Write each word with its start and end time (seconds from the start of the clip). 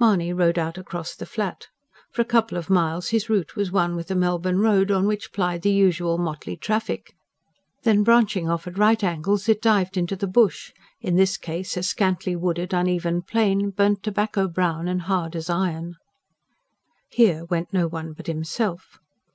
Mahony 0.00 0.32
rode 0.32 0.58
out 0.58 0.78
across 0.78 1.14
the 1.14 1.26
Flat. 1.26 1.68
For 2.10 2.22
a 2.22 2.24
couple 2.24 2.56
of 2.56 2.70
miles 2.70 3.10
his 3.10 3.28
route 3.28 3.56
was 3.56 3.70
one 3.70 3.94
with 3.94 4.08
the 4.08 4.14
Melbourne 4.14 4.58
Road, 4.58 4.90
on 4.90 5.06
which 5.06 5.34
plied 5.34 5.60
the 5.60 5.70
usual 5.70 6.16
motley 6.16 6.56
traffic. 6.56 7.14
Then, 7.82 8.02
branching 8.02 8.48
off 8.48 8.66
at 8.66 8.78
right 8.78 9.04
angles, 9.04 9.50
it 9.50 9.60
dived 9.60 9.98
into 9.98 10.16
the 10.16 10.26
bush 10.26 10.72
in 11.02 11.16
this 11.16 11.36
case 11.36 11.76
a 11.76 11.82
scantly 11.82 12.34
wooded, 12.34 12.72
uneven 12.72 13.20
plain, 13.20 13.68
burnt 13.68 14.02
tobacco 14.02 14.48
brown 14.48 14.88
and 14.88 15.02
hard 15.02 15.36
as 15.36 15.50
iron. 15.50 15.96
Here 17.10 17.44
went 17.44 17.70
no 17.74 17.86
one 17.86 18.14
but 18.14 18.28
himself. 18.28 18.96